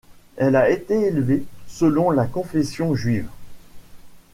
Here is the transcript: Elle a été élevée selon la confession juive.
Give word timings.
Elle 0.35 0.55
a 0.55 0.71
été 0.71 0.99
élevée 0.99 1.43
selon 1.67 2.09
la 2.09 2.25
confession 2.25 2.95
juive. 2.95 3.29